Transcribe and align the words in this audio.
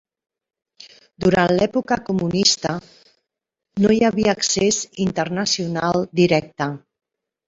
Durant 1.25 1.51
l'època 1.57 1.97
comunista, 2.07 2.71
no 3.85 3.91
hi 3.97 4.01
havia 4.09 4.31
accés 4.39 4.79
internacional 5.05 6.03
directe. 6.21 6.69